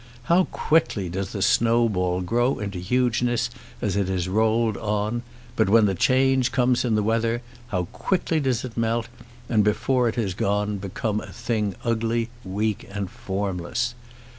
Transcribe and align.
How 0.23 0.45
quickly 0.45 1.09
does 1.09 1.31
the 1.31 1.43
snowball 1.43 2.21
grow 2.21 2.57
into 2.57 2.79
hugeness 2.79 3.51
as 3.83 3.95
it 3.95 4.09
is 4.09 4.27
rolled 4.27 4.75
on, 4.77 5.21
but 5.55 5.69
when 5.69 5.85
the 5.85 5.93
change 5.93 6.51
comes 6.51 6.83
in 6.83 6.95
the 6.95 7.03
weather 7.03 7.43
how 7.67 7.83
quickly 7.93 8.39
does 8.39 8.65
it 8.65 8.75
melt, 8.75 9.09
and 9.47 9.63
before 9.63 10.09
it 10.09 10.17
is 10.17 10.33
gone 10.33 10.79
become 10.79 11.21
a 11.21 11.31
thing 11.31 11.75
ugly, 11.83 12.31
weak, 12.43 12.89
and 12.91 13.11
formless! 13.11 13.93